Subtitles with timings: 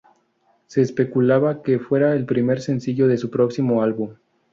[0.65, 4.15] Se especulaba que fuera el primer sencillo de su próximo álbum.